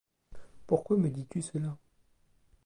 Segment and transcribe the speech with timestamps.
[0.65, 1.77] Pourquoi me dis-tu cela?